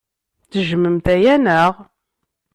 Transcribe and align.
Tejjmemt 0.51 1.05
aya, 1.13 1.35
naɣ? 1.45 1.73